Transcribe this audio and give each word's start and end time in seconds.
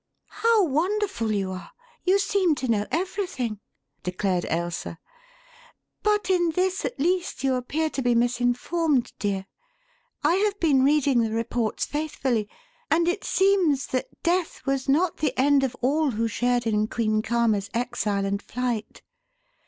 "How 0.41 0.63
wonderful 0.63 1.31
you 1.31 1.51
are 1.51 1.69
you 2.05 2.17
seem 2.17 2.55
to 2.55 2.67
know 2.67 2.87
everything!" 2.89 3.59
declared 4.01 4.45
Ailsa. 4.49 4.97
"But 6.01 6.27
in 6.27 6.49
this 6.53 6.83
at 6.83 6.99
least 6.99 7.43
you 7.43 7.53
appear 7.53 7.87
to 7.91 8.01
be 8.01 8.15
misinformed, 8.15 9.13
dear. 9.19 9.45
I 10.23 10.37
have 10.37 10.59
been 10.59 10.83
reading 10.83 11.19
the 11.21 11.29
reports 11.29 11.85
faithfully 11.85 12.49
and 12.89 13.07
it 13.07 13.23
seems 13.23 13.85
that 13.93 14.23
death 14.23 14.65
was 14.65 14.89
not 14.89 15.17
the 15.17 15.37
end 15.39 15.63
of 15.63 15.75
all 15.81 16.09
who 16.09 16.27
shared 16.27 16.65
in 16.65 16.87
Queen 16.87 17.21
Karma's 17.21 17.69
exile 17.75 18.25
and 18.25 18.41
flight. 18.41 19.03